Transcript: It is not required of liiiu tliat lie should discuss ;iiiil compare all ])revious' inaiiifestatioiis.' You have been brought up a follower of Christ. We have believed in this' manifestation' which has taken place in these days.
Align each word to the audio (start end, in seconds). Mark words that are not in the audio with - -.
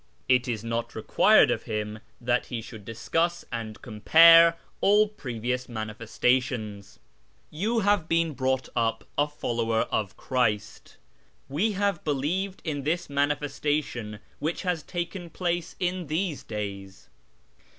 It 0.27 0.47
is 0.47 0.63
not 0.63 0.95
required 0.95 1.51
of 1.51 1.65
liiiu 1.65 1.99
tliat 2.23 2.49
lie 2.51 2.61
should 2.61 2.85
discuss 2.85 3.45
;iiiil 3.53 3.79
compare 3.83 4.57
all 4.81 5.09
])revious' 5.09 5.67
inaiiifestatioiis.' 5.67 6.97
You 7.51 7.81
have 7.81 8.09
been 8.09 8.33
brought 8.33 8.67
up 8.75 9.03
a 9.15 9.27
follower 9.27 9.81
of 9.91 10.17
Christ. 10.17 10.97
We 11.47 11.73
have 11.73 12.03
believed 12.03 12.63
in 12.65 12.81
this' 12.81 13.09
manifestation' 13.11 14.17
which 14.39 14.63
has 14.63 14.81
taken 14.81 15.29
place 15.29 15.75
in 15.79 16.07
these 16.07 16.41
days. 16.41 17.07